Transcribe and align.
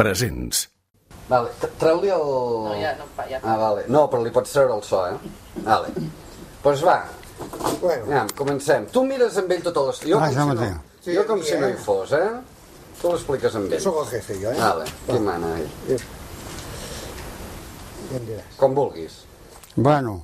Presents. 0.00 0.66
Vale, 1.28 1.50
treu-li 1.78 2.08
el... 2.10 2.22
No, 2.66 2.74
ja, 2.80 2.92
no, 2.98 3.06
ja. 3.28 3.38
Ah, 3.44 3.56
vale. 3.60 3.84
No, 3.92 4.06
però 4.10 4.22
li 4.24 4.32
pots 4.34 4.52
treure 4.54 4.74
el 4.78 4.82
so, 4.86 5.02
eh? 5.06 5.16
Vale. 5.66 5.92
Doncs 5.94 6.62
pues 6.64 6.84
va, 6.84 6.98
Bueno, 7.80 8.04
ja, 8.10 8.22
comencem. 8.36 8.86
Tu 8.92 9.02
mires 9.08 9.36
amb 9.40 9.52
ell 9.54 9.62
tota 9.64 9.84
l'estona. 9.86 10.10
Jo, 10.10 10.18
Ah, 10.20 10.28
com 10.28 10.50
això 10.50 10.56
si 10.56 10.70
no, 10.70 10.80
Sí, 11.04 11.14
jo 11.16 11.22
com 11.28 11.42
si 11.42 11.56
no 11.56 11.68
eh? 11.68 11.72
hi 11.72 11.78
fos, 11.84 12.10
eh? 12.12 12.30
Tu 13.00 13.08
l'expliques 13.12 13.54
amb 13.56 13.70
jo 13.70 13.76
ell. 13.78 13.82
sóc 13.84 14.00
el 14.02 14.08
jefe, 14.10 14.34
jo, 14.42 14.50
eh? 14.50 14.58
Vale, 14.60 14.84
qui 15.06 15.20
mana 15.24 15.52
ell? 15.56 15.70
Ja 18.10 18.16
em 18.18 18.26
diràs. 18.28 18.56
Com 18.60 18.74
vulguis. 18.76 19.14
Bueno, 19.76 20.16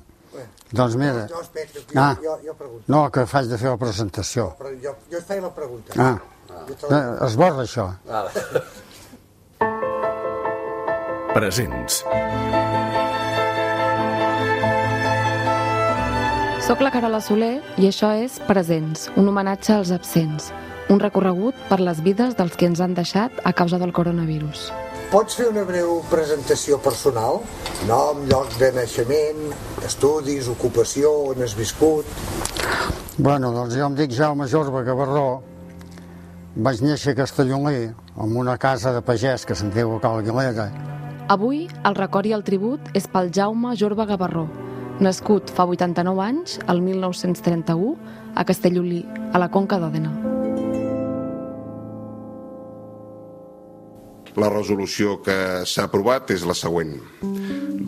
doncs 0.71 0.95
mira, 1.01 1.25
jo, 1.31 1.41
espera, 1.41 1.69
jo, 1.73 1.81
Ah. 1.95 2.15
jo, 2.21 2.37
jo 2.45 2.53
pregunto. 2.53 2.83
no, 2.87 3.09
que 3.11 3.25
faig 3.25 3.47
de 3.49 3.57
fer 3.57 3.69
la 3.71 3.77
presentació. 3.81 4.51
Però 4.59 4.69
jo, 4.83 4.93
jo 5.11 5.17
et 5.17 5.25
feia 5.25 5.41
la 5.41 5.53
pregunta. 5.53 5.93
Ah, 5.97 6.17
Jo 6.67 6.75
te 6.75 6.95
eh, 6.95 7.25
esborra 7.25 7.63
això. 7.63 7.87
Vale. 8.05 8.31
Presents. 11.37 11.99
Soc 16.65 16.81
la 16.81 16.89
Carola 16.89 17.19
Soler 17.21 17.59
i 17.77 17.85
això 17.85 18.09
és 18.17 18.39
Presents, 18.47 19.03
un 19.21 19.29
homenatge 19.29 19.75
als 19.75 19.91
absents, 19.93 20.47
un 20.89 20.97
recorregut 21.03 21.59
per 21.69 21.77
les 21.83 22.01
vides 22.01 22.33
dels 22.39 22.57
que 22.57 22.65
ens 22.65 22.81
han 22.81 22.97
deixat 22.97 23.37
a 23.45 23.53
causa 23.53 23.77
del 23.77 23.93
coronavirus. 23.93 24.71
Pots 25.11 25.37
fer 25.37 25.51
una 25.51 25.67
breu 25.69 25.99
presentació 26.09 26.81
personal? 26.81 27.43
Nom, 27.85 28.25
lloc 28.33 28.57
de 28.57 28.73
naixement, 28.79 29.45
estudis, 29.85 30.49
ocupació, 30.57 31.13
on 31.35 31.45
has 31.45 31.53
viscut... 31.53 32.09
Bueno, 33.21 33.53
doncs 33.53 33.77
jo 33.77 33.85
em 33.85 34.01
dic 34.01 34.17
Jaume 34.17 34.49
Jorba 34.49 34.81
Gavarró, 34.89 35.29
vaig 36.57 36.81
néixer 36.81 37.13
a 37.13 37.21
Castellolí, 37.21 37.91
en 38.17 38.37
una 38.41 38.57
casa 38.57 38.97
de 38.97 39.05
pagès 39.05 39.45
que 39.45 39.53
se'n 39.53 39.69
diu 39.69 39.99
Cal 40.01 40.23
Aguilera. 40.25 40.71
Avui, 41.27 41.65
el 41.83 41.95
record 41.97 42.29
i 42.29 42.31
el 42.31 42.43
tribut 42.47 42.85
és 42.95 43.03
pel 43.11 43.27
Jaume 43.35 43.73
Jorba 43.75 44.05
Gavarró, 44.07 44.45
nascut 45.03 45.49
fa 45.51 45.65
89 45.67 46.21
anys, 46.23 46.53
el 46.71 46.79
1931, 46.79 47.97
a 48.31 48.45
Castellolí, 48.47 49.01
a 49.35 49.41
la 49.43 49.49
Conca 49.51 49.75
d'Òdena. 49.81 50.13
La 54.39 54.53
resolució 54.53 55.17
que 55.25 55.35
s'ha 55.67 55.89
aprovat 55.89 56.31
és 56.31 56.47
la 56.47 56.55
següent. 56.55 56.95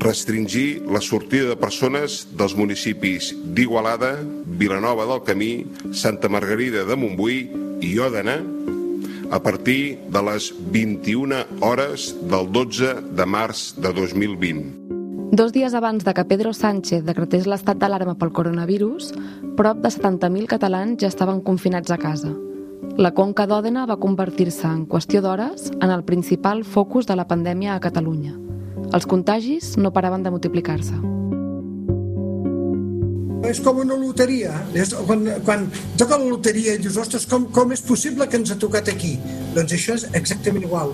Restringir 0.03 0.83
la 0.91 0.99
sortida 0.99 1.53
de 1.53 1.59
persones 1.63 2.25
dels 2.35 2.57
municipis 2.59 3.31
d'Igualada, 3.55 4.17
Vilanova 4.59 5.07
del 5.07 5.23
Camí, 5.23 5.53
Santa 5.95 6.27
Margarida 6.27 6.83
de 6.83 6.99
Montbui 6.99 7.45
i 7.87 7.95
Òdena 8.03 8.41
a 9.31 9.39
partir 9.41 9.99
de 10.09 10.21
les 10.23 10.53
21 10.71 11.45
hores 11.61 12.15
del 12.29 12.51
12 12.51 12.93
de 13.15 13.25
març 13.25 13.75
de 13.77 13.93
2020. 13.93 14.79
Dos 15.31 15.53
dies 15.53 15.75
abans 15.77 16.03
de 16.03 16.13
que 16.13 16.25
Pedro 16.25 16.53
Sánchez 16.53 17.03
decretés 17.05 17.45
l'estat 17.45 17.77
d'alarma 17.77 18.15
pel 18.17 18.33
coronavirus, 18.33 19.11
prop 19.55 19.77
de 19.83 19.91
70.000 19.93 20.49
catalans 20.49 20.97
ja 20.97 21.11
estaven 21.11 21.43
confinats 21.45 21.93
a 21.93 21.99
casa. 22.01 22.33
La 22.97 23.13
Conca 23.13 23.45
d'Òdena 23.45 23.85
va 23.85 23.99
convertir-se 24.01 24.65
en 24.67 24.87
qüestió 24.89 25.21
d'hores 25.21 25.69
en 25.77 25.93
el 25.93 26.03
principal 26.03 26.65
focus 26.65 27.05
de 27.05 27.15
la 27.15 27.27
pandèmia 27.29 27.75
a 27.75 27.79
Catalunya. 27.79 28.33
Els 28.89 29.05
contagis 29.05 29.75
no 29.77 29.93
paraven 29.93 30.25
de 30.25 30.33
multiplicar-se. 30.33 31.18
És 33.47 33.61
com 33.63 33.77
una 33.79 33.95
loteria. 33.95 34.51
És, 34.75 34.91
quan, 35.07 35.23
quan 35.47 35.67
toca 35.99 36.17
la 36.19 36.27
loteria 36.27 36.75
i 36.75 36.81
dius, 36.81 36.97
ostres, 36.99 37.25
com, 37.29 37.47
com 37.55 37.71
és 37.71 37.81
possible 37.85 38.27
que 38.27 38.39
ens 38.39 38.51
ha 38.51 38.57
tocat 38.59 38.91
aquí? 38.91 39.15
Doncs 39.55 39.75
això 39.77 39.95
és 39.95 40.05
exactament 40.17 40.67
igual. 40.67 40.91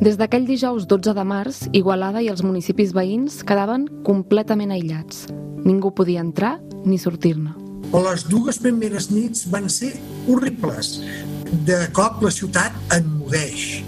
Des 0.00 0.16
d'aquell 0.20 0.46
dijous 0.48 0.86
12 0.88 1.14
de 1.16 1.24
març, 1.24 1.62
Igualada 1.76 2.22
i 2.24 2.30
els 2.32 2.44
municipis 2.44 2.94
veïns 2.96 3.40
quedaven 3.44 3.86
completament 4.04 4.72
aïllats. 4.72 5.26
Ningú 5.64 5.92
podia 5.96 6.22
entrar 6.24 6.58
ni 6.84 6.96
sortir-ne. 7.00 7.52
Les 7.90 8.24
dues 8.28 8.60
primeres 8.62 9.10
nits 9.10 9.46
van 9.52 9.68
ser 9.72 9.94
horribles. 10.28 10.98
De 11.66 11.82
cop 11.96 12.20
la 12.24 12.32
ciutat 12.32 12.96
enmudeix. 12.96 13.82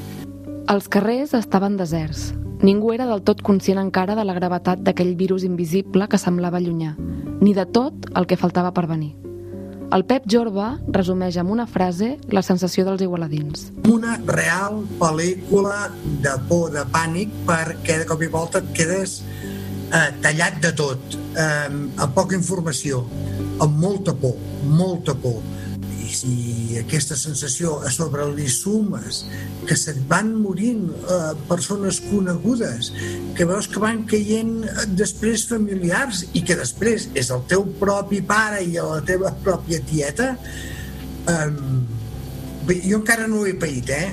Els 0.72 0.88
carrers 0.88 1.32
estaven 1.36 1.76
deserts. 1.76 2.32
Ningú 2.62 2.92
era 2.94 3.08
del 3.08 3.24
tot 3.26 3.40
conscient 3.42 3.80
encara 3.80 4.14
de 4.14 4.24
la 4.24 4.36
gravetat 4.36 4.84
d'aquell 4.86 5.16
virus 5.18 5.44
invisible 5.44 6.06
que 6.08 6.20
semblava 6.20 6.60
llunyà, 6.62 6.92
ni 7.42 7.52
de 7.58 7.66
tot 7.66 8.06
el 8.14 8.30
que 8.30 8.38
faltava 8.38 8.70
per 8.72 8.86
venir. 8.86 9.16
El 9.92 10.06
Pep 10.08 10.24
Jorba 10.30 10.78
resumeix 10.96 11.36
amb 11.36 11.52
una 11.52 11.66
frase 11.68 12.14
la 12.32 12.40
sensació 12.46 12.86
dels 12.86 13.02
igualadins. 13.04 13.66
Una 13.90 14.14
real 14.24 14.78
pel·lícula 15.00 15.90
de 16.24 16.32
por, 16.48 16.70
de 16.72 16.86
pànic, 16.94 17.34
perquè 17.48 17.98
de 18.00 18.06
cop 18.08 18.22
i 18.24 18.30
volta 18.32 18.62
et 18.62 18.70
quedes 18.78 19.18
eh, 19.92 20.06
tallat 20.24 20.62
de 20.64 20.70
tot, 20.78 21.18
eh, 21.36 21.68
amb 21.68 22.14
poca 22.16 22.38
informació, 22.38 23.02
amb 23.60 23.76
molta 23.82 24.16
por, 24.16 24.38
molta 24.64 25.12
por. 25.12 25.42
Si 26.12 26.76
aquesta 26.80 27.16
sensació 27.16 27.78
a 27.80 27.90
sobre 27.92 28.26
li 28.34 28.48
sumes 28.50 29.22
que 29.68 29.76
se't 29.78 30.02
van 30.10 30.34
morint 30.42 30.84
eh, 30.92 31.20
persones 31.48 32.02
conegudes, 32.10 32.92
que 33.36 33.46
veus 33.48 33.68
que 33.70 33.80
van 33.82 34.04
caient 34.10 34.58
eh, 34.66 34.86
després 34.98 35.46
familiars 35.48 36.26
i 36.32 36.44
que 36.44 36.58
després 36.58 37.08
és 37.18 37.32
el 37.32 37.46
teu 37.48 37.64
propi 37.80 38.20
pare 38.20 38.60
i 38.64 38.76
la 38.76 39.00
teva 39.08 39.32
pròpia 39.44 39.80
tieta, 39.88 40.34
eh, 41.32 41.48
jo 42.82 43.00
encara 43.00 43.26
no 43.26 43.42
ho 43.42 43.48
he 43.48 43.56
paït, 43.58 43.90
eh? 43.90 44.12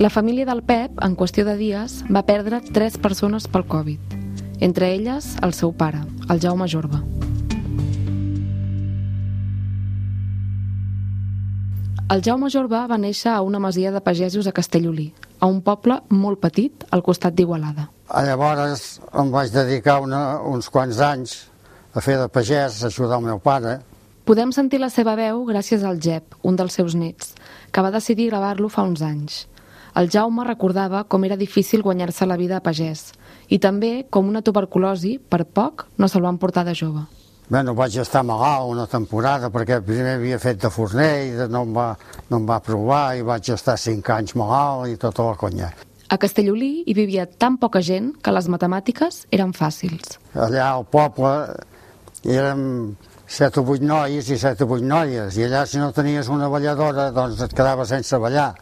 La 0.00 0.08
família 0.08 0.46
del 0.48 0.62
Pep, 0.64 0.96
en 1.04 1.14
qüestió 1.14 1.44
de 1.44 1.58
dies, 1.60 2.00
va 2.08 2.24
perdre 2.24 2.62
tres 2.72 2.96
persones 2.96 3.46
pel 3.52 3.68
Covid. 3.68 4.16
Entre 4.60 4.94
elles, 4.94 5.34
el 5.44 5.52
seu 5.52 5.76
pare, 5.76 6.00
el 6.32 6.40
Jaume 6.40 6.68
Jorba. 6.68 7.04
El 12.10 12.24
Jaume 12.26 12.48
Jorba 12.50 12.80
va 12.90 12.96
néixer 12.98 13.30
a 13.30 13.42
una 13.46 13.60
masia 13.62 13.92
de 13.94 14.00
pagesos 14.02 14.48
a 14.48 14.52
Castellolí, 14.52 15.12
a 15.38 15.46
un 15.46 15.60
poble 15.62 16.00
molt 16.10 16.40
petit 16.42 16.82
al 16.90 17.04
costat 17.06 17.36
d'Igualada. 17.38 17.84
Llavors 18.26 18.98
em 19.22 19.30
vaig 19.30 19.52
dedicar 19.54 20.00
una, 20.02 20.40
uns 20.42 20.66
quants 20.74 20.98
anys 21.06 21.36
a 21.94 22.02
fer 22.02 22.16
de 22.18 22.26
pagès, 22.26 22.80
a 22.82 22.88
ajudar 22.90 23.20
el 23.20 23.28
meu 23.28 23.38
pare. 23.38 23.76
Podem 24.26 24.50
sentir 24.50 24.80
la 24.82 24.90
seva 24.90 25.14
veu 25.14 25.44
gràcies 25.46 25.86
al 25.86 26.02
Jep, 26.02 26.34
un 26.42 26.58
dels 26.58 26.80
seus 26.80 26.98
nets, 26.98 27.30
que 27.70 27.86
va 27.86 27.94
decidir 27.94 28.26
gravar-lo 28.32 28.72
fa 28.74 28.88
uns 28.90 29.06
anys. 29.06 29.44
El 29.94 30.10
Jaume 30.10 30.42
recordava 30.50 31.04
com 31.06 31.22
era 31.30 31.38
difícil 31.38 31.86
guanyar-se 31.86 32.26
la 32.26 32.40
vida 32.42 32.58
a 32.58 32.66
pagès 32.66 33.12
i 33.46 33.62
també 33.62 34.08
com 34.10 34.26
una 34.26 34.42
tuberculosi, 34.42 35.20
per 35.22 35.44
poc, 35.46 35.86
no 35.94 36.10
se'l 36.10 36.26
van 36.26 36.42
portar 36.42 36.66
de 36.66 36.74
jove. 36.74 37.06
Bueno, 37.50 37.74
vaig 37.74 37.96
estar 37.98 38.22
malalt 38.22 38.68
una 38.70 38.84
temporada 38.86 39.48
perquè 39.50 39.80
primer 39.82 40.12
havia 40.20 40.38
fet 40.38 40.60
de 40.62 40.70
forner 40.70 41.10
i 41.26 41.30
de- 41.34 41.48
no 41.50 41.64
em, 41.66 41.72
va, 41.74 41.96
no 42.30 42.36
em 42.38 42.44
va 42.46 42.60
provar 42.62 43.16
i 43.18 43.22
vaig 43.26 43.48
estar 43.50 43.74
cinc 43.76 44.08
anys 44.14 44.36
malalt 44.38 44.86
i 44.92 44.96
tota 44.96 45.24
la 45.26 45.34
conya. 45.34 45.72
A 46.10 46.18
Castellolí 46.18 46.84
hi 46.86 46.94
vivia 46.94 47.26
tan 47.26 47.56
poca 47.58 47.80
gent 47.82 48.12
que 48.22 48.30
les 48.34 48.46
matemàtiques 48.48 49.24
eren 49.34 49.50
fàcils. 49.52 50.18
Allà 50.34 50.68
al 50.76 50.84
poble 50.86 51.32
érem 52.24 52.94
set 53.26 53.58
o 53.58 53.62
vuit 53.66 53.82
nois 53.82 54.30
i 54.30 54.38
set 54.38 54.62
o 54.62 54.66
vuit 54.70 54.82
noies 54.86 55.36
i 55.38 55.44
allà 55.46 55.64
si 55.66 55.78
no 55.78 55.90
tenies 55.94 56.28
una 56.28 56.48
balladora 56.48 57.10
doncs 57.14 57.42
et 57.42 57.52
quedaves 57.54 57.88
sense 57.88 58.18
ballar. 58.18 58.54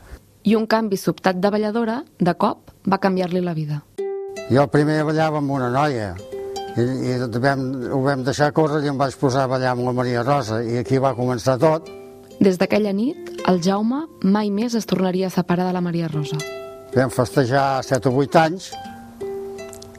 I 0.44 0.54
un 0.56 0.64
canvi 0.66 0.96
sobtat 0.96 1.36
de 1.36 1.50
balladora, 1.50 2.02
de 2.20 2.34
cop, 2.40 2.70
va 2.88 2.98
canviar-li 2.98 3.40
la 3.44 3.52
vida. 3.52 3.82
Jo 4.48 4.64
primer 4.72 5.02
ballava 5.04 5.38
amb 5.42 5.50
una 5.50 5.68
noia 5.68 6.14
i, 6.78 6.84
i 7.10 7.40
vam, 7.42 7.64
ho 7.92 8.02
vam 8.04 8.22
deixar 8.26 8.52
córrer 8.54 8.84
i 8.84 8.90
em 8.92 8.98
vaig 8.98 9.16
posar 9.18 9.46
a 9.46 9.50
ballar 9.50 9.72
amb 9.74 9.86
la 9.88 9.94
Maria 9.96 10.22
Rosa 10.26 10.62
i 10.62 10.78
aquí 10.80 11.00
va 11.02 11.14
començar 11.16 11.58
tot. 11.58 11.88
Des 12.38 12.58
d'aquella 12.60 12.92
nit, 12.94 13.32
el 13.50 13.58
Jaume 13.64 14.04
mai 14.22 14.52
més 14.54 14.76
es 14.78 14.86
tornaria 14.86 15.26
a 15.26 15.34
separar 15.34 15.66
de 15.66 15.74
la 15.74 15.82
Maria 15.82 16.10
Rosa. 16.12 16.38
Vam 16.94 17.10
festejar 17.10 17.82
set 17.84 18.06
o 18.06 18.14
vuit 18.14 18.36
anys 18.38 18.70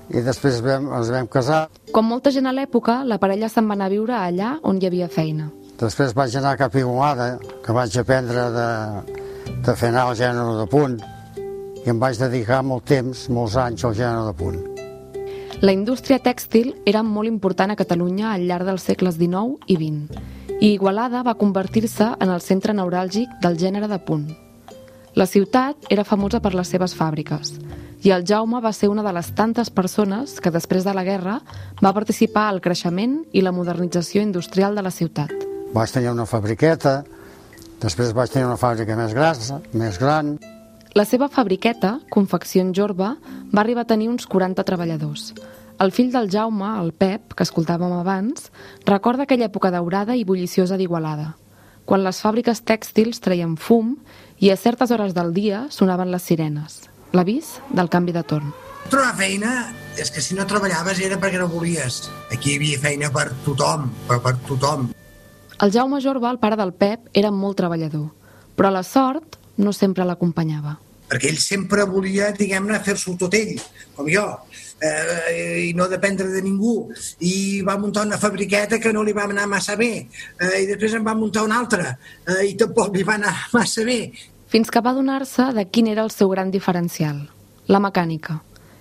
i 0.09 0.23
després 0.25 0.61
vam, 0.65 0.87
ens 0.97 1.11
vam 1.13 1.27
casar. 1.27 1.67
Com 1.93 2.07
molta 2.07 2.31
gent 2.31 2.47
a 2.49 2.55
l'època, 2.55 3.03
la 3.05 3.19
parella 3.21 3.49
se'n 3.51 3.67
va 3.67 3.75
anar 3.77 3.89
a 3.89 3.93
viure 3.93 4.15
allà 4.15 4.55
on 4.63 4.79
hi 4.79 4.87
havia 4.87 5.11
feina. 5.11 5.51
Després 5.79 6.15
vaig 6.15 6.33
anar 6.35 6.57
cap 6.59 6.73
a 6.75 6.79
Igualada, 6.79 7.29
que 7.63 7.75
vaig 7.75 7.93
aprendre 7.99 8.49
de, 8.55 8.67
de 9.67 9.75
fer 9.75 9.93
anar 9.93 10.09
el 10.09 10.17
gènere 10.19 10.57
de 10.59 10.67
punt 10.71 10.99
i 11.85 11.87
em 11.91 12.01
vaig 12.01 12.19
dedicar 12.19 12.63
molt 12.63 12.87
temps, 12.87 13.29
molts 13.31 13.55
anys 13.59 13.87
al 13.87 13.95
gènere 13.95 14.27
de 14.31 14.35
punt. 14.41 14.68
La 15.59 15.73
indústria 15.75 16.21
tèxtil 16.23 16.69
era 16.87 17.01
molt 17.03 17.27
important 17.27 17.73
a 17.73 17.75
Catalunya 17.75 18.29
al 18.31 18.45
llarg 18.47 18.63
dels 18.63 18.85
segles 18.87 19.17
XIX 19.19 19.57
i 19.67 19.75
XX, 19.75 20.19
i 20.55 20.69
Igualada 20.71 21.19
va 21.27 21.33
convertir-se 21.35 22.05
en 22.15 22.29
el 22.31 22.39
centre 22.39 22.71
neuràlgic 22.71 23.33
del 23.43 23.57
gènere 23.59 23.89
de 23.91 23.97
punt. 23.99 24.29
La 25.19 25.27
ciutat 25.27 25.89
era 25.91 26.05
famosa 26.07 26.39
per 26.39 26.53
les 26.55 26.71
seves 26.71 26.93
fàbriques, 26.95 27.57
i 28.07 28.13
el 28.15 28.23
Jaume 28.23 28.61
va 28.63 28.71
ser 28.71 28.87
una 28.87 29.03
de 29.03 29.11
les 29.11 29.33
tantes 29.35 29.67
persones 29.67 30.37
que 30.39 30.53
després 30.55 30.87
de 30.87 30.93
la 30.95 31.03
guerra 31.03 31.41
va 31.83 31.91
participar 31.91 32.45
al 32.47 32.61
creixement 32.63 33.17
i 33.35 33.43
la 33.43 33.51
modernització 33.51 34.23
industrial 34.23 34.79
de 34.79 34.85
la 34.87 34.93
ciutat. 34.95 35.33
Vaig 35.75 35.91
tenir 35.91 36.13
una 36.13 36.25
fabriqueta, 36.25 37.01
després 37.83 38.15
vaig 38.15 38.31
tenir 38.31 38.47
una 38.47 38.55
fàbrica 38.55 38.95
més 38.95 39.11
gran, 39.11 39.43
més 39.75 39.99
gran. 39.99 40.37
La 40.97 41.05
seva 41.05 41.27
fabriqueta, 41.29 41.99
Confeccions 42.09 42.73
Jorba, 42.73 43.11
va 43.53 43.61
arribar 43.61 43.83
a 43.85 43.89
tenir 43.91 44.07
uns 44.09 44.25
40 44.25 44.63
treballadors. 44.65 45.33
El 45.79 45.91
fill 45.93 46.09
del 46.11 46.31
Jaume, 46.33 46.65
el 46.81 46.89
Pep, 46.97 47.35
que 47.37 47.45
escoltàvem 47.45 47.93
abans, 47.93 48.49
recorda 48.89 49.27
aquella 49.27 49.45
època 49.51 49.69
daurada 49.69 50.15
i 50.17 50.25
bulliciosa 50.25 50.79
d'Igualada, 50.81 51.35
quan 51.85 52.01
les 52.03 52.19
fàbriques 52.25 52.63
tèxtils 52.65 53.21
treien 53.21 53.53
fum 53.55 53.93
i 54.41 54.49
a 54.49 54.57
certes 54.57 54.89
hores 54.89 55.13
del 55.13 55.29
dia 55.37 55.67
sonaven 55.69 56.09
les 56.09 56.25
sirenes, 56.25 56.81
l'avís 57.13 57.59
del 57.69 57.93
canvi 57.93 58.17
de 58.17 58.25
torn. 58.25 58.49
Trobar 58.89 59.13
feina 59.19 59.69
és 60.01 60.09
que 60.09 60.25
si 60.25 60.33
no 60.33 60.47
treballaves 60.49 60.99
era 61.05 61.19
perquè 61.21 61.37
no 61.37 61.51
volies. 61.53 62.07
Aquí 62.33 62.55
hi 62.55 62.57
havia 62.57 62.81
feina 62.81 63.11
per 63.13 63.29
tothom, 63.45 63.91
per, 64.09 64.17
per 64.25 64.39
tothom. 64.49 64.89
El 65.61 65.71
Jaume 65.75 66.01
Jorba, 66.01 66.31
el 66.33 66.41
pare 66.41 66.57
del 66.57 66.73
Pep, 66.73 67.11
era 67.13 67.29
molt 67.29 67.61
treballador, 67.61 68.09
però 68.57 68.73
la 68.73 68.81
sort 68.81 69.37
no 69.59 69.73
sempre 69.75 70.07
l'acompanyava. 70.07 70.77
Perquè 71.09 71.31
ell 71.31 71.39
sempre 71.41 71.85
volia, 71.89 72.29
diguem-ne, 72.37 72.79
fer-s'ho 72.85 73.15
tot 73.17 73.33
ell, 73.33 73.55
com 73.97 74.09
jo, 74.11 74.25
eh, 74.79 75.69
i 75.69 75.71
no 75.77 75.87
dependre 75.89 76.27
de 76.29 76.41
ningú. 76.45 76.89
I 77.25 77.61
va 77.65 77.77
muntar 77.81 78.05
una 78.05 78.19
fabriqueta 78.21 78.79
que 78.79 78.93
no 78.93 79.03
li 79.03 79.15
va 79.17 79.25
anar 79.27 79.47
massa 79.49 79.75
bé, 79.79 79.93
eh, 80.05 80.57
i 80.63 80.67
després 80.69 80.95
en 80.99 81.07
va 81.07 81.17
muntar 81.17 81.45
una 81.47 81.59
altra, 81.59 81.95
eh, 82.27 82.43
i 82.51 82.53
tampoc 82.59 82.93
li 82.95 83.05
va 83.07 83.17
anar 83.19 83.35
massa 83.57 83.85
bé. 83.87 84.01
Fins 84.49 84.69
que 84.73 84.81
va 84.81 84.93
adonar-se 84.95 85.51
de 85.53 85.65
quin 85.69 85.89
era 85.89 86.05
el 86.05 86.13
seu 86.13 86.29
gran 86.29 86.51
diferencial, 86.51 87.25
la 87.67 87.81
mecànica. 87.81 88.39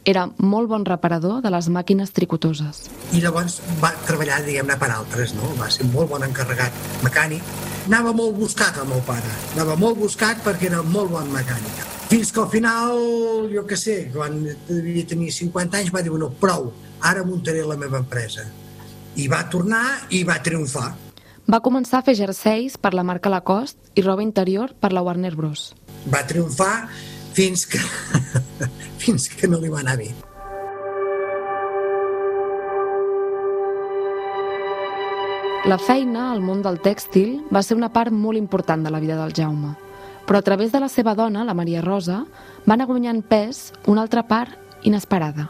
Era 0.09 0.23
molt 0.41 0.71
bon 0.71 0.87
reparador 0.89 1.43
de 1.45 1.51
les 1.53 1.67
màquines 1.69 2.15
tricotoses. 2.17 2.87
I 3.13 3.21
llavors 3.21 3.59
va 3.83 3.91
treballar, 4.09 4.39
diguem-ne, 4.47 4.79
per 4.81 4.89
altres, 4.95 5.35
no? 5.37 5.51
Va 5.59 5.69
ser 5.75 5.85
molt 5.91 6.09
bon 6.15 6.23
encarregat 6.25 6.79
mecànic. 7.05 7.51
Anava 7.91 8.15
molt 8.17 8.39
buscat 8.39 8.79
el 8.81 8.89
meu 8.89 9.03
pare, 9.05 9.35
anava 9.53 9.77
molt 9.77 10.01
buscat 10.01 10.41
perquè 10.47 10.71
era 10.71 10.81
molt 10.95 11.13
bon 11.13 11.29
mecànic. 11.35 11.83
Fins 12.09 12.33
que 12.33 12.41
al 12.41 12.49
final, 12.49 13.03
jo 13.53 13.67
que 13.69 13.77
sé, 13.77 13.99
quan 14.15 14.39
devia 14.71 15.05
tenir 15.11 15.29
50 15.35 15.83
anys, 15.83 15.93
va 15.93 16.01
dir, 16.01 16.15
bueno, 16.15 16.31
prou, 16.41 16.71
ara 17.05 17.27
muntaré 17.29 17.67
la 17.69 17.77
meva 17.77 18.01
empresa. 18.01 18.47
I 19.21 19.29
va 19.29 19.43
tornar 19.53 19.85
i 20.17 20.23
va 20.25 20.39
triomfar. 20.41 20.95
Va 21.49 21.61
començar 21.65 22.01
a 22.01 22.05
fer 22.09 22.17
jerseis 22.17 22.81
per 22.81 22.95
la 22.97 23.05
marca 23.05 23.29
Lacoste 23.33 23.93
i 23.97 24.05
roba 24.09 24.25
interior 24.25 24.73
per 24.73 24.95
la 24.97 25.05
Warner 25.05 25.35
Bros. 25.37 25.75
Va 26.09 26.25
triomfar 26.29 26.89
fins 27.38 27.69
que, 27.70 27.79
fins 28.99 29.29
que 29.31 29.46
no 29.46 29.61
li 29.62 29.69
va 29.70 29.79
anar 29.85 29.94
bé. 30.00 30.08
La 35.70 35.76
feina 35.79 36.32
al 36.32 36.43
món 36.43 36.64
del 36.64 36.81
tèxtil 36.82 37.37
va 37.55 37.62
ser 37.62 37.76
una 37.79 37.93
part 37.94 38.11
molt 38.11 38.40
important 38.40 38.82
de 38.82 38.90
la 38.90 38.99
vida 38.99 39.14
del 39.20 39.37
Jaume, 39.37 39.76
però 40.26 40.40
a 40.40 40.46
través 40.49 40.75
de 40.75 40.81
la 40.82 40.88
seva 40.90 41.14
dona, 41.14 41.44
la 41.46 41.55
Maria 41.55 41.85
Rosa, 41.85 42.25
va 42.67 42.75
anar 42.75 42.88
guanyant 42.90 43.23
pes 43.23 43.69
una 43.87 44.02
altra 44.02 44.25
part 44.26 44.82
inesperada. 44.82 45.46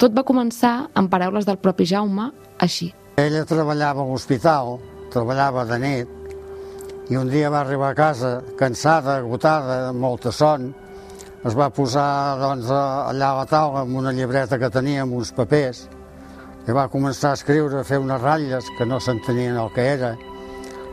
Tot 0.00 0.16
va 0.16 0.24
començar, 0.24 0.88
amb 0.96 1.12
paraules 1.12 1.44
del 1.44 1.60
propi 1.60 1.84
Jaume, 1.92 2.30
així. 2.56 2.88
Ella 3.20 3.44
treballava 3.44 4.00
a 4.00 4.08
l'hospital, 4.08 4.78
treballava 5.12 5.66
de 5.68 5.78
nit, 5.82 6.20
i 7.12 7.20
un 7.20 7.28
dia 7.28 7.52
va 7.52 7.60
arribar 7.60 7.92
a 7.92 7.98
casa 7.98 8.38
cansada, 8.56 9.18
agotada, 9.20 9.90
amb 9.90 10.00
molta 10.00 10.32
son, 10.32 10.72
es 11.42 11.56
va 11.58 11.72
posar 11.74 12.38
doncs, 12.38 12.68
allà 12.70 13.32
a 13.32 13.38
la 13.40 13.46
taula 13.50 13.82
amb 13.82 13.96
una 13.98 14.12
llibreta 14.14 14.58
que 14.62 14.70
tenia 14.70 15.02
amb 15.02 15.16
uns 15.18 15.32
papers 15.34 15.88
i 16.68 16.74
va 16.74 16.86
començar 16.90 17.32
a 17.32 17.38
escriure, 17.38 17.80
a 17.80 17.86
fer 17.86 17.98
unes 17.98 18.20
ratlles 18.22 18.68
que 18.78 18.86
no 18.86 19.00
s'entenien 19.02 19.58
el 19.58 19.72
que 19.74 19.86
era 19.96 20.12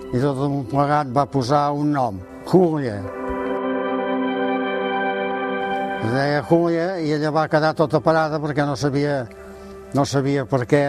i 0.09 0.17
tot 0.17 0.41
un 0.47 0.63
plegat 0.65 1.11
va 1.13 1.27
posar 1.29 1.67
un 1.77 1.91
nom, 1.93 2.17
Júlia. 2.49 2.95
Es 5.99 6.09
deia 6.15 6.41
Júlia 6.49 6.87
i 7.03 7.13
ella 7.13 7.29
va 7.35 7.45
quedar 7.51 7.75
tota 7.77 8.01
parada 8.01 8.39
perquè 8.41 8.65
no 8.65 8.73
sabia, 8.73 9.21
no 9.93 10.07
sabia 10.09 10.47
per 10.49 10.63
què 10.65 10.83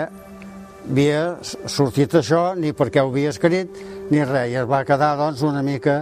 havia 0.88 1.36
sortit 1.44 2.16
això, 2.16 2.54
ni 2.56 2.72
per 2.72 2.88
què 2.88 3.04
ho 3.04 3.12
havia 3.12 3.34
escrit, 3.34 3.76
ni 4.08 4.24
res. 4.24 4.54
I 4.54 4.62
es 4.62 4.70
va 4.70 4.86
quedar 4.88 5.12
doncs, 5.20 5.44
una 5.44 5.60
mica, 5.60 6.00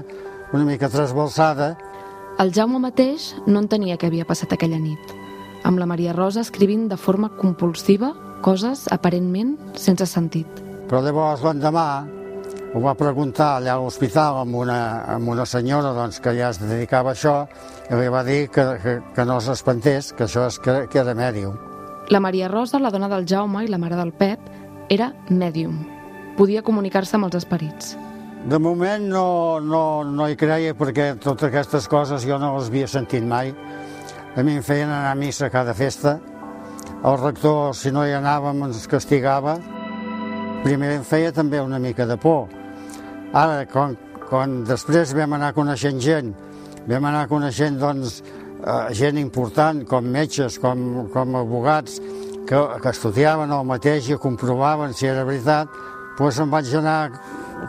una 0.54 0.62
mica 0.69 0.93
trasbalsada 0.93 1.72
el 2.38 2.52
Jaume 2.55 2.79
mateix 2.79 3.32
no 3.46 3.58
entenia 3.58 3.96
què 3.99 4.06
havia 4.06 4.26
passat 4.26 4.52
aquella 4.55 4.79
nit, 4.79 5.11
amb 5.67 5.81
la 5.81 5.88
Maria 5.90 6.12
Rosa 6.14 6.44
escrivint 6.44 6.87
de 6.90 6.96
forma 6.96 7.32
compulsiva 7.35 8.12
coses 8.46 8.87
aparentment 8.94 9.56
sense 9.75 10.06
sentit. 10.06 10.62
Però 10.87 11.02
llavors 11.02 11.43
l'endemà 11.43 11.88
ho 12.75 12.82
va 12.85 12.94
preguntar 12.94 13.56
allà 13.56 13.75
a 13.75 13.82
l'hospital 13.82 14.38
amb 14.44 14.55
una, 14.62 14.79
amb 15.17 15.35
una 15.35 15.46
senyora 15.50 15.90
doncs, 15.96 16.20
que 16.23 16.37
ja 16.38 16.52
es 16.52 16.62
dedicava 16.62 17.11
a 17.11 17.19
això 17.19 17.37
i 17.90 17.99
li 17.99 18.08
va 18.12 18.23
dir 18.23 18.44
que, 18.55 18.67
que, 18.85 18.99
que 19.17 19.26
no 19.26 19.40
s'espantés, 19.43 20.12
que 20.14 20.29
això 20.29 20.46
és 20.46 20.62
que, 20.62 20.85
que 20.93 21.02
era 21.02 21.17
mèdium. 21.19 21.58
La 22.08 22.23
Maria 22.23 22.49
Rosa, 22.49 22.79
la 22.79 22.94
dona 22.94 23.11
del 23.11 23.26
Jaume 23.26 23.67
i 23.67 23.73
la 23.73 23.82
mare 23.82 23.99
del 23.99 24.14
Pep, 24.14 24.46
era 24.88 25.11
mèdium. 25.29 25.81
Podia 26.38 26.62
comunicar-se 26.62 27.19
amb 27.19 27.26
els 27.26 27.43
esperits. 27.43 27.96
De 28.46 28.58
moment 28.58 29.02
no, 29.02 29.58
no, 29.61 30.05
no 30.05 30.29
hi 30.31 30.37
creia 30.38 30.75
perquè 30.79 31.11
totes 31.19 31.49
aquestes 31.49 31.88
coses 31.90 32.23
jo 32.23 32.38
no 32.38 32.55
les 32.55 32.69
havia 32.70 32.87
sentit 32.88 33.25
mai. 33.26 33.50
A 34.37 34.44
mi 34.46 34.55
em 34.61 34.62
feien 34.62 34.88
anar 34.88 35.11
a 35.11 35.19
missa 35.19 35.50
cada 35.50 35.75
festa. 35.75 36.19
El 37.02 37.19
rector, 37.19 37.75
si 37.75 37.90
no 37.90 38.05
hi 38.06 38.14
anàvem, 38.14 38.62
ens 38.69 38.87
castigava. 38.90 39.56
Primer 40.62 40.93
em 40.96 41.05
feia 41.06 41.32
també 41.35 41.61
una 41.61 41.81
mica 41.82 42.06
de 42.06 42.17
por. 42.19 42.46
Ara, 43.35 43.67
quan, 43.70 43.96
quan 44.31 44.62
després 44.69 45.12
vam 45.19 45.35
anar 45.35 45.52
coneixent 45.56 45.99
gent, 46.00 46.32
vam 46.88 47.11
anar 47.11 47.26
coneixent 47.29 47.76
doncs, 47.82 48.23
eh, 48.62 48.94
gent 48.94 49.19
important, 49.19 49.82
com 49.87 50.06
metges, 50.14 50.58
com, 50.62 51.08
com 51.12 51.37
abogats, 51.43 51.99
que, 52.49 52.64
que 52.81 52.90
estudiaven 52.94 53.52
el 53.52 53.67
mateix 53.69 54.08
i 54.08 54.17
comprovaven 54.23 54.94
si 54.96 55.11
era 55.11 55.26
veritat, 55.29 55.69
doncs 56.19 56.41
em 56.43 56.50
vaig 56.50 56.70
anar 56.75 57.12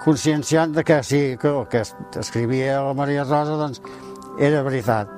conscienciant 0.04 0.74
de 0.74 0.84
que 0.84 1.04
sí, 1.04 1.38
que 1.38 1.50
el 1.50 1.68
que 1.70 1.84
escrivia 2.20 2.82
la 2.82 2.96
Maria 2.98 3.24
Rosa 3.24 3.58
doncs, 3.58 3.82
era 4.40 4.64
veritat. 4.66 5.10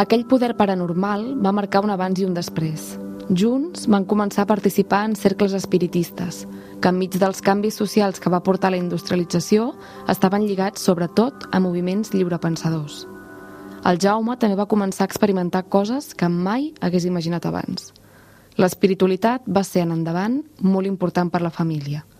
Aquell 0.00 0.24
poder 0.24 0.54
paranormal 0.56 1.34
va 1.44 1.52
marcar 1.52 1.82
un 1.84 1.92
abans 1.92 2.20
i 2.20 2.24
un 2.24 2.34
després. 2.34 2.94
Junts 3.28 3.86
van 3.92 4.06
començar 4.08 4.44
a 4.44 4.50
participar 4.50 5.04
en 5.04 5.16
cercles 5.16 5.52
espiritistes, 5.52 6.46
que 6.80 6.90
enmig 6.90 7.18
dels 7.20 7.42
canvis 7.44 7.76
socials 7.78 8.20
que 8.20 8.32
va 8.32 8.42
portar 8.42 8.72
la 8.72 8.80
industrialització 8.80 9.72
estaven 10.08 10.46
lligats 10.48 10.82
sobretot 10.82 11.46
a 11.52 11.60
moviments 11.60 12.12
lliurepensadors. 12.16 13.06
El 13.84 13.98
Jaume 14.00 14.38
també 14.38 14.56
va 14.56 14.70
començar 14.70 15.04
a 15.04 15.10
experimentar 15.10 15.66
coses 15.68 16.14
que 16.14 16.28
mai 16.28 16.70
hagués 16.80 17.04
imaginat 17.04 17.46
abans. 17.46 17.92
L'espiritualitat 18.56 19.44
va 19.48 19.64
ser 19.64 19.84
en 19.84 19.92
endavant 19.92 20.40
molt 20.60 20.86
important 20.86 21.30
per 21.32 21.42
la 21.42 21.52
família– 21.52 22.06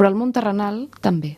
però 0.00 0.08
el 0.08 0.16
món 0.16 0.30
terrenal 0.32 0.86
també. 1.04 1.34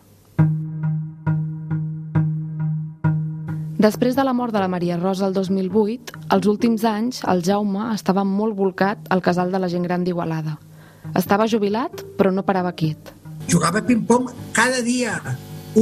Després 3.83 4.15
de 4.15 4.23
la 4.23 4.31
mort 4.39 4.55
de 4.55 4.61
la 4.63 4.69
Maria 4.71 4.95
Rosa 5.01 5.27
el 5.27 5.35
2008, 5.35 6.21
els 6.37 6.47
últims 6.47 6.85
anys 6.87 7.25
el 7.27 7.43
Jaume 7.43 7.89
estava 7.91 8.23
molt 8.23 8.55
volcat 8.55 9.11
al 9.11 9.25
casal 9.27 9.51
de 9.51 9.59
la 9.59 9.67
gent 9.73 9.83
gran 9.83 10.07
d'Igualada. 10.07 10.61
Estava 11.19 11.49
jubilat, 11.51 12.05
però 12.15 12.31
no 12.31 12.47
parava 12.47 12.71
quiet. 12.71 13.11
Jugava 13.51 13.83
ping-pong 13.83 14.31
cada 14.55 14.79
dia, 14.87 15.17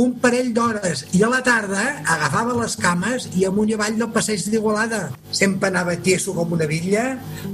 un 0.01 0.17
parell 0.23 0.49
d'hores, 0.57 1.05
i 1.13 1.21
a 1.21 1.29
la 1.29 1.43
tarda 1.45 1.85
agafava 2.01 2.57
les 2.63 2.81
cames 2.81 3.29
i 3.37 3.45
amunt 3.45 3.69
i 3.69 3.77
avall 3.77 4.01
del 4.01 4.09
passeig 4.17 4.49
d'Igualada. 4.49 5.11
Sempre 5.29 5.69
anava 5.69 6.01
tieso 6.01 6.33
com 6.33 6.57
una 6.57 6.65
villa. 6.71 7.11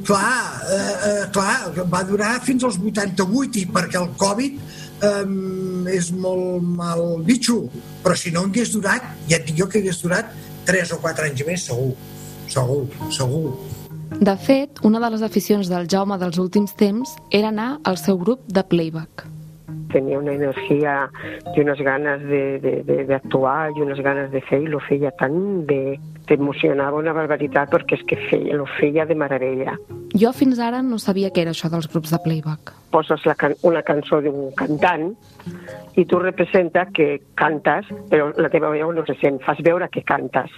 Clar, 0.06 0.38
eh, 0.70 0.96
eh, 1.10 1.20
clar, 1.34 1.72
va 1.90 2.06
durar 2.06 2.36
fins 2.46 2.62
als 2.62 2.78
88 2.78 3.64
i 3.64 3.66
perquè 3.74 3.98
el 3.98 4.12
Covid 4.22 4.84
um, 5.04 5.86
és 5.90 6.10
molt 6.12 6.62
mal 6.62 7.04
bitxo, 7.26 7.64
però 8.04 8.16
si 8.16 8.32
no 8.34 8.46
hagués 8.46 8.72
durat, 8.74 9.04
ja 9.30 9.40
et 9.40 9.46
dic 9.48 9.58
jo 9.60 9.68
que 9.70 9.82
hagués 9.82 10.00
durat 10.02 10.32
3 10.66 10.92
o 10.96 11.00
4 11.02 11.30
anys 11.30 11.46
més, 11.46 11.66
segur. 11.68 11.94
Segur, 12.46 12.84
segur. 13.10 13.54
De 14.20 14.36
fet, 14.38 14.78
una 14.86 15.00
de 15.02 15.10
les 15.10 15.22
aficions 15.26 15.68
del 15.68 15.88
Jaume 15.90 16.16
dels 16.18 16.38
últims 16.38 16.76
temps 16.78 17.16
era 17.34 17.50
anar 17.50 17.80
al 17.84 17.98
seu 17.98 18.18
grup 18.18 18.44
de 18.46 18.62
playback. 18.62 19.26
Tenia 19.92 20.18
una 20.18 20.34
energia 20.34 20.94
i 21.54 21.62
unes 21.62 21.80
ganes 21.82 22.22
d'actuar 23.10 23.72
i 23.74 23.82
unes 23.82 24.00
ganes 24.02 24.30
de 24.30 24.42
fer 24.46 24.62
i 24.62 24.70
lo 24.70 24.80
feia 24.86 25.12
tan 25.18 25.66
bé 25.66 25.98
t'emocionava 26.28 26.98
una 27.00 27.14
barbaritat 27.16 27.70
perquè 27.72 27.98
és 27.98 28.04
que 28.08 28.18
feia, 28.28 28.56
lo 28.58 28.66
feia 28.78 29.06
de 29.06 29.16
meravella. 29.18 29.76
Jo 30.16 30.32
fins 30.36 30.60
ara 30.62 30.82
no 30.82 30.98
sabia 31.02 31.30
què 31.30 31.44
era 31.44 31.54
això 31.54 31.70
dels 31.72 31.88
grups 31.92 32.12
de 32.14 32.20
playback. 32.24 32.72
Poses 32.94 33.26
la 33.28 33.36
can 33.38 33.54
una 33.66 33.82
cançó 33.86 34.20
d'un 34.24 34.50
cantant 34.58 35.12
i 35.96 36.04
tu 36.04 36.18
representa 36.22 36.86
que 36.94 37.20
cantes, 37.38 37.88
però 38.10 38.32
la 38.36 38.50
teva 38.52 38.72
veu 38.74 38.92
no 38.92 39.04
se 39.06 39.16
sent, 39.20 39.40
fas 39.44 39.62
veure 39.64 39.88
que 39.92 40.04
cantes. 40.06 40.52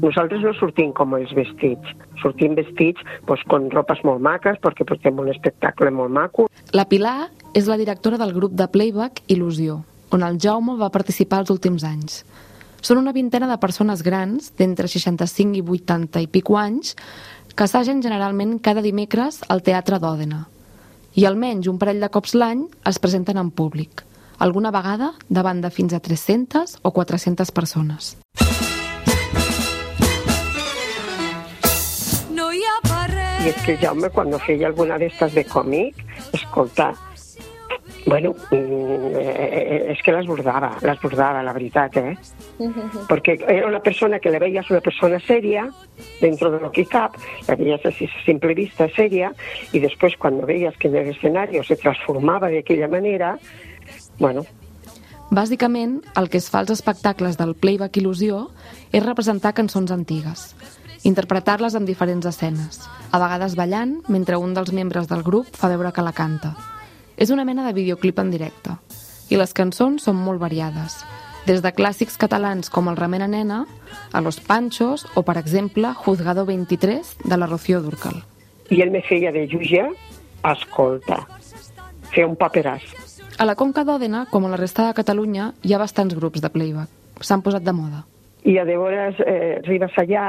Nosaltres 0.00 0.40
no 0.40 0.54
sortim 0.56 0.94
com 0.96 1.12
els 1.18 1.32
vestits, 1.36 1.90
sortim 2.22 2.54
vestits 2.56 3.04
pues, 3.28 3.42
con 3.52 3.68
ropes 3.72 4.00
molt 4.08 4.22
maques 4.24 4.56
perquè 4.64 4.86
portem 4.88 5.18
un 5.20 5.28
espectacle 5.28 5.92
molt 5.92 6.12
maco. 6.14 6.48
La 6.72 6.86
Pilar 6.88 7.28
és 7.52 7.68
la 7.68 7.76
directora 7.76 8.16
del 8.20 8.32
grup 8.32 8.56
de 8.56 8.66
playback 8.72 9.20
Il·lusió, 9.28 9.82
on 10.10 10.24
el 10.24 10.40
Jaume 10.40 10.78
va 10.80 10.88
participar 10.94 11.42
els 11.44 11.52
últims 11.52 11.84
anys. 11.84 12.22
Són 12.84 12.98
una 13.00 13.14
vintena 13.16 13.46
de 13.48 13.56
persones 13.56 14.02
grans, 14.04 14.50
d'entre 14.58 14.90
65 14.92 15.56
i 15.56 15.62
80 15.64 16.20
i 16.20 16.26
pico 16.28 16.58
anys, 16.60 16.90
que 17.56 17.64
assagen 17.64 18.02
generalment 18.04 18.58
cada 18.60 18.82
dimecres 18.84 19.38
al 19.48 19.62
Teatre 19.64 19.96
d'Òdena. 20.02 20.42
I 21.16 21.24
almenys 21.24 21.70
un 21.70 21.78
parell 21.80 22.02
de 22.04 22.10
cops 22.12 22.34
l'any 22.36 22.66
es 22.84 23.00
presenten 23.00 23.40
en 23.40 23.48
públic, 23.56 24.02
alguna 24.36 24.68
vegada 24.74 25.14
davant 25.30 25.62
de 25.64 25.70
fins 25.72 25.96
a 25.96 26.02
300 26.04 26.76
o 26.82 26.92
400 26.92 27.54
persones. 27.56 28.18
No 32.36 32.50
hi 32.52 32.68
ha 32.68 32.76
I 33.46 33.48
és 33.54 33.64
que 33.64 33.78
Jaume, 33.80 34.12
quan 34.12 34.28
feia 34.44 34.68
alguna 34.68 35.00
d'estes 35.00 35.32
de 35.32 35.48
còmic, 35.48 36.04
escolta, 36.36 36.92
Bueno, 38.06 38.34
mm, 38.50 39.16
eh, 39.16 39.92
és 39.94 40.00
que 40.04 40.12
l'esbordava, 40.12 40.74
l'esbordava, 40.84 41.42
la 41.42 41.54
veritat, 41.56 41.96
eh? 41.96 42.16
Uh 42.58 42.68
-huh. 42.68 43.06
Perquè 43.08 43.38
era 43.48 43.66
una 43.66 43.80
persona 43.80 44.18
que 44.18 44.30
le 44.30 44.38
veies 44.38 44.70
una 44.70 44.80
persona 44.80 45.18
seria, 45.20 45.70
dentro 46.20 46.50
de 46.50 46.60
lo 46.60 46.70
que 46.70 46.84
cap, 46.84 47.16
la 47.48 47.56
veies 47.56 47.84
así 47.86 48.04
a 48.04 48.24
simple 48.24 48.54
vista 48.54 48.88
seria, 48.90 49.32
i 49.72 49.80
després 49.80 50.16
quan 50.18 50.44
veies 50.46 50.76
que 50.76 50.88
en 50.88 50.96
el 50.96 51.08
escenario 51.08 51.64
se 51.64 51.76
transformava 51.76 52.50
d'aquella 52.50 52.88
manera, 52.88 53.38
bueno... 54.18 54.44
Bàsicament, 55.30 56.02
el 56.14 56.28
que 56.28 56.36
es 56.36 56.50
fa 56.50 56.58
als 56.58 56.70
espectacles 56.70 57.38
del 57.38 57.54
Playback 57.54 57.96
Il·lusió 57.96 58.50
és 58.92 59.02
representar 59.02 59.54
cançons 59.54 59.90
antigues, 59.90 60.54
interpretar-les 61.04 61.74
en 61.74 61.86
diferents 61.86 62.26
escenes, 62.26 62.82
a 63.10 63.18
vegades 63.18 63.56
ballant, 63.56 64.02
mentre 64.08 64.36
un 64.36 64.52
dels 64.52 64.72
membres 64.72 65.08
del 65.08 65.22
grup 65.22 65.46
fa 65.56 65.68
veure 65.68 65.92
que 65.92 66.02
la 66.02 66.12
canta, 66.12 66.54
és 67.16 67.30
una 67.30 67.44
mena 67.44 67.66
de 67.66 67.72
videoclip 67.72 68.18
en 68.18 68.30
directe. 68.30 68.76
I 69.30 69.38
les 69.40 69.54
cançons 69.56 70.04
són 70.04 70.16
molt 70.20 70.40
variades, 70.42 71.00
des 71.46 71.60
de 71.64 71.72
clàssics 71.72 72.16
catalans 72.20 72.70
com 72.72 72.88
el 72.88 72.96
Remena 72.96 73.28
Nena, 73.28 73.64
a 74.12 74.20
Los 74.20 74.40
Panchos 74.40 75.06
o, 75.14 75.22
per 75.22 75.36
exemple, 75.40 75.92
Juzgado 76.04 76.46
23 76.46 77.16
de 77.24 77.36
la 77.36 77.46
Rocío 77.46 77.82
Durcal. 77.82 78.22
I 78.70 78.80
ell 78.80 78.92
me 78.92 79.02
feia 79.04 79.32
de 79.32 79.44
jutge, 79.50 79.84
escolta, 80.54 81.20
fer 82.14 82.24
un 82.24 82.38
paperàs. 82.40 82.88
A 83.38 83.44
la 83.44 83.56
Conca 83.58 83.84
d'Òdena, 83.84 84.26
com 84.30 84.46
a 84.46 84.54
la 84.54 84.60
resta 84.60 84.88
de 84.88 84.96
Catalunya, 84.96 85.52
hi 85.62 85.74
ha 85.74 85.82
bastants 85.82 86.16
grups 86.16 86.40
de 86.40 86.52
playback. 86.54 86.90
S'han 87.20 87.42
posat 87.42 87.64
de 87.66 87.72
moda 87.76 88.04
i 88.44 88.58
a 88.58 88.64
llavors 88.68 89.16
eh, 89.24 89.60
arribes 89.62 89.94
allà 90.00 90.24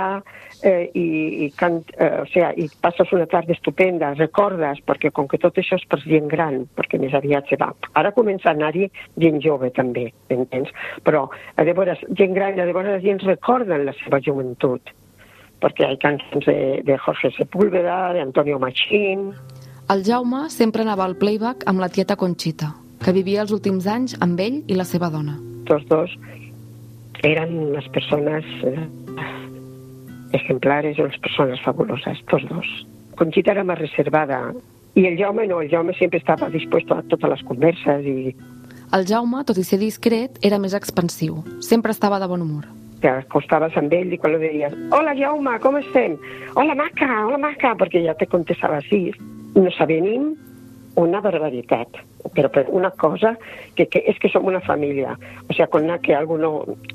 eh, 0.64 0.90
i, 0.96 1.06
i, 1.46 1.50
cant, 1.60 1.82
eh, 2.00 2.22
o 2.22 2.28
sea, 2.32 2.52
i 2.56 2.70
passes 2.82 3.12
una 3.12 3.28
tarda 3.28 3.52
estupenda, 3.54 4.14
recordes, 4.16 4.80
perquè 4.88 5.12
com 5.16 5.28
que 5.28 5.40
tot 5.42 5.60
això 5.60 5.76
és 5.76 5.84
per 5.92 6.00
gent 6.06 6.30
gran, 6.32 6.62
perquè 6.80 7.00
més 7.02 7.14
aviat 7.18 7.52
se 7.52 7.60
va. 7.60 7.74
Ara 8.00 8.14
comença 8.16 8.50
a 8.50 8.56
anar-hi 8.56 8.88
gent 9.20 9.42
jove 9.44 9.72
també, 9.76 10.08
entens? 10.32 10.72
Però 11.04 11.26
a 11.28 11.66
llavors 11.68 12.06
gent 12.16 12.38
gran, 12.38 12.56
a 12.60 12.70
llavors 12.70 12.94
la 12.94 13.02
gent 13.04 13.20
recorda 13.26 13.82
la 13.84 13.96
seva 14.00 14.22
joventut, 14.24 14.96
perquè 15.60 15.84
hi 15.84 15.98
ha 15.98 16.00
cançons 16.06 16.48
de, 16.48 16.58
de 16.88 16.98
Jorge 17.04 17.34
Sepúlveda, 17.36 18.14
d'Antonio 18.16 18.62
Machín... 18.64 19.34
El 19.92 20.02
Jaume 20.02 20.48
sempre 20.50 20.82
anava 20.82 21.04
al 21.06 21.14
playback 21.20 21.68
amb 21.70 21.84
la 21.84 21.92
tieta 21.94 22.16
Conxita, 22.18 22.72
que 23.04 23.14
vivia 23.14 23.44
els 23.44 23.52
últims 23.54 23.86
anys 23.86 24.16
amb 24.24 24.40
ell 24.42 24.64
i 24.66 24.80
la 24.80 24.88
seva 24.88 25.12
dona. 25.14 25.36
Tots 25.70 25.86
dos 25.92 26.16
eran 27.32 27.58
unas 27.58 27.88
personas 27.90 28.44
eh, 28.64 28.88
ejemplares, 30.34 31.00
unas 31.00 31.18
personas 31.18 31.60
fabulosas, 31.62 32.18
estos 32.18 32.48
dos. 32.50 32.88
Conchita 33.16 33.52
era 33.52 33.64
más 33.64 33.80
reservada 33.80 34.54
i 34.96 35.06
el 35.08 35.18
Jaume 35.18 35.48
no, 35.48 35.62
el 35.62 35.70
Jaume 35.70 35.94
sempre 35.94 36.20
estava 36.20 36.50
dispuesto 36.50 36.96
a 36.96 37.04
totes 37.04 37.30
les 37.30 37.44
converses 37.44 38.06
i... 38.06 38.36
El 38.96 39.06
Jaume, 39.10 39.42
tot 39.44 39.58
i 39.60 39.66
ser 39.68 39.80
discret, 39.82 40.38
era 40.46 40.60
més 40.62 40.76
expansiu. 40.78 41.42
Sempre 41.60 41.92
estava 41.92 42.20
de 42.22 42.30
bon 42.32 42.46
humor. 42.46 42.68
Te 43.02 43.10
acostaves 43.12 43.76
amb 43.76 43.92
ell 43.94 44.14
i 44.14 44.20
quan 44.22 44.38
li 44.38 44.44
deies 44.46 44.76
«Hola, 44.96 45.16
Jaume, 45.20 45.58
com 45.64 45.76
estem?» 45.82 46.16
«Hola, 46.56 46.78
maca, 46.80 47.10
hola, 47.26 47.42
maca», 47.42 47.74
perquè 47.82 48.06
ja 48.06 48.16
te 48.16 48.30
contestava 48.32 48.80
així. 48.80 49.10
No 49.58 49.68
s'avenim 49.76 50.32
una 50.96 51.20
barbaritat, 51.22 52.00
però 52.34 52.50
per 52.50 52.66
una 52.70 52.92
cosa 52.92 53.36
que, 53.76 53.88
que 53.88 54.02
és 54.08 54.20
que 54.22 54.32
som 54.32 54.48
una 54.48 54.62
família. 54.64 55.18
O 55.50 55.54
sigui, 55.54 55.68
quan 55.72 55.92
que 56.02 56.16
algú 56.16 56.38
no, 56.40 56.52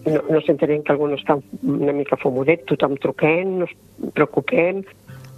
no, 0.07 0.23
no 0.28 0.40
s'entenem 0.45 0.83
que 0.83 0.95
algú 0.95 1.09
no 1.11 1.19
està 1.21 1.37
una 1.62 1.95
mica 1.97 2.19
fumodet, 2.21 2.64
tothom 2.71 2.97
truquem, 3.00 3.59
nos 3.61 3.75
preocupem. 4.16 4.83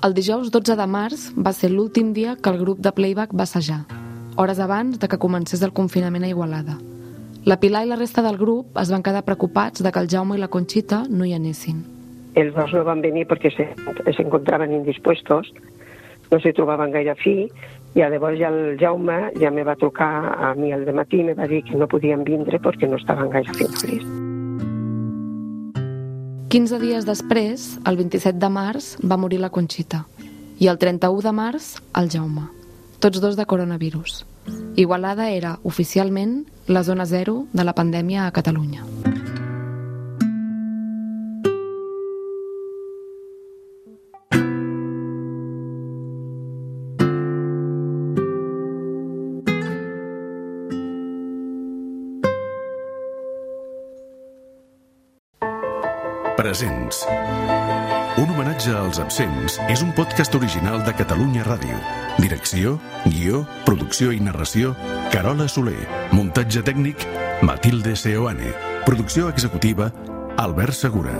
El 0.03 0.15
dijous 0.15 0.51
12 0.51 0.79
de 0.79 0.87
març 0.87 1.29
va 1.35 1.53
ser 1.55 1.71
l'últim 1.71 2.13
dia 2.15 2.37
que 2.37 2.51
el 2.51 2.59
grup 2.63 2.81
de 2.83 2.95
playback 2.95 3.35
va 3.35 3.47
assajar, 3.47 3.85
hores 4.37 4.59
abans 4.59 4.99
de 4.99 5.09
que 5.09 5.19
comencés 5.19 5.63
el 5.63 5.75
confinament 5.75 6.25
a 6.25 6.33
Igualada. 6.33 6.79
La 7.45 7.59
Pilar 7.59 7.83
i 7.83 7.89
la 7.91 7.99
resta 7.99 8.23
del 8.23 8.39
grup 8.39 8.79
es 8.79 8.91
van 8.95 9.03
quedar 9.03 9.25
preocupats 9.27 9.83
de 9.83 9.91
que 9.91 9.99
el 9.99 10.07
Jaume 10.11 10.37
i 10.39 10.41
la 10.41 10.51
Conxita 10.51 11.03
no 11.11 11.27
hi 11.27 11.35
anessin. 11.35 11.83
Els 12.39 12.55
dos 12.55 12.71
no 12.73 12.85
van 12.87 13.03
venir 13.03 13.27
perquè 13.29 13.51
s'encontraven 13.51 14.71
se, 14.71 14.77
indispuestos, 14.79 15.51
no 16.31 16.39
s'hi 16.41 16.53
trobaven 16.57 16.95
gaire 16.95 17.17
fi, 17.19 17.51
i 17.95 18.01
llavors 18.01 18.39
ja 18.41 18.49
el 18.49 18.79
Jaume 18.81 19.33
ja 19.41 19.51
me 19.51 19.65
va 19.65 19.77
trucar 19.77 20.33
a 20.33 20.55
mi 20.55 20.73
al 20.73 20.87
matí 20.95 21.21
i 21.21 21.25
me 21.29 21.35
va 21.35 21.47
dir 21.47 21.63
que 21.65 21.77
no 21.77 21.89
podien 21.89 22.25
vindre 22.25 22.59
perquè 22.59 22.89
no 22.89 22.97
estaven 22.97 23.31
gaire 23.31 23.53
feliços. 23.53 24.09
15 26.53 26.79
dies 26.83 27.07
després, 27.09 27.79
el 27.89 27.97
27 27.97 28.37
de 28.37 28.49
març, 28.53 28.97
va 29.01 29.17
morir 29.17 29.41
la 29.41 29.49
Conxita 29.49 30.03
i 30.61 30.69
el 30.69 30.77
31 30.77 31.25
de 31.25 31.33
març, 31.33 31.79
el 31.97 32.11
Jaume, 32.13 32.45
tots 33.01 33.25
dos 33.25 33.39
de 33.41 33.47
coronavirus. 33.49 34.27
Igualada 34.77 35.31
era, 35.33 35.59
oficialment, 35.65 36.43
la 36.69 36.85
zona 36.85 37.07
zero 37.07 37.47
de 37.53 37.65
la 37.65 37.73
pandèmia 37.73 38.27
a 38.27 38.33
Catalunya. 38.37 38.85
Presents. 56.43 57.05
Un 58.19 58.31
homenatge 58.33 58.73
als 58.75 58.99
absents 58.99 59.61
és 59.71 59.83
un 59.85 59.93
podcast 59.95 60.35
original 60.35 60.81
de 60.83 60.91
Catalunya 60.99 61.45
Ràdio. 61.47 61.77
Direcció, 62.19 62.73
guió, 63.05 63.45
producció 63.63 64.11
i 64.11 64.19
narració, 64.19 64.73
Carola 65.15 65.47
Soler. 65.47 65.87
Muntatge 66.11 66.65
tècnic, 66.67 67.07
Matilde 67.47 67.95
Seoane. 67.95 68.51
Producció 68.89 69.31
executiva, 69.31 69.93
Albert 70.35 70.75
Segura. 70.81 71.15